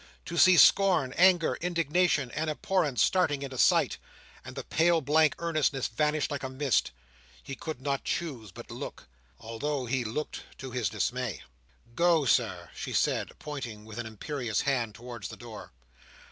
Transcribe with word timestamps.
To 0.25 0.35
see 0.35 0.57
scorn, 0.57 1.13
anger, 1.13 1.59
indignation, 1.61 2.31
and 2.31 2.49
abhorrence 2.49 3.03
starting 3.03 3.43
into 3.43 3.59
sight, 3.59 3.99
and 4.43 4.55
the 4.55 4.63
pale 4.63 4.99
blank 4.99 5.35
earnestness 5.37 5.87
vanish 5.89 6.31
like 6.31 6.41
a 6.41 6.49
mist! 6.49 6.89
He 7.43 7.53
could 7.53 7.79
not 7.83 8.03
choose 8.03 8.51
but 8.51 8.71
look, 8.71 9.07
although 9.39 9.85
he 9.85 10.03
looked 10.03 10.41
to 10.57 10.71
his 10.71 10.89
dismay. 10.89 11.43
"Go, 11.93 12.25
Sir!" 12.25 12.71
she 12.75 12.93
said, 12.93 13.37
pointing 13.37 13.85
with 13.85 13.99
an 13.99 14.07
imperious 14.07 14.61
hand 14.61 14.95
towards 14.95 15.27
the 15.29 15.37
door. 15.37 15.71